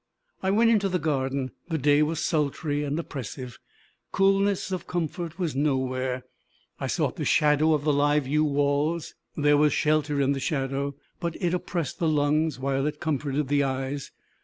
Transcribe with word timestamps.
I 0.41 0.49
went 0.49 0.71
into 0.71 0.89
the 0.89 0.97
garden. 0.97 1.51
The 1.69 1.77
day 1.77 2.01
was 2.01 2.25
sultry 2.25 2.83
and 2.83 2.97
oppressive. 2.97 3.59
Coolness 4.11 4.71
or 4.71 4.79
comfort 4.79 5.37
was 5.37 5.55
nowhere. 5.55 6.23
I 6.79 6.87
sought 6.87 7.17
the 7.17 7.23
shadow 7.23 7.75
of 7.75 7.83
the 7.83 7.93
live 7.93 8.25
yew 8.25 8.43
walls; 8.43 9.13
there 9.37 9.57
was 9.57 9.73
shelter 9.73 10.19
in 10.19 10.31
the 10.31 10.39
shadow, 10.39 10.95
but 11.19 11.39
it 11.39 11.53
oppressed 11.53 11.99
the 11.99 12.09
lungs 12.09 12.57
while 12.57 12.87
it 12.87 12.99
comforted 12.99 13.47
the 13.47 13.61
eyes. 13.61 14.09